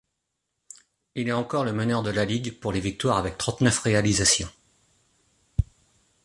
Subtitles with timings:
[1.13, 4.49] Il est encore le meneur de la ligue pour les victoires avec trente-neuf réalisations.